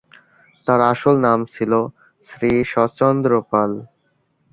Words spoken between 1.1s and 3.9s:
নাম ছিল শ্রীশচন্দ্র পাল।